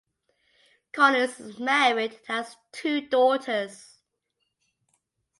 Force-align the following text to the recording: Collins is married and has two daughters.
Collins 0.93 1.39
is 1.39 1.59
married 1.59 2.13
and 2.13 2.25
has 2.37 2.55
two 2.71 3.01
daughters. 3.01 3.99